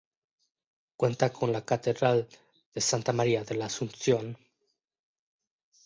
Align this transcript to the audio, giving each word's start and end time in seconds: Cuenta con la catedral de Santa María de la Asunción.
Cuenta 0.97 1.31
con 1.31 1.51
la 1.51 1.63
catedral 1.63 2.27
de 2.73 2.81
Santa 2.81 3.13
María 3.13 3.43
de 3.43 3.53
la 3.53 3.67
Asunción. 3.67 4.35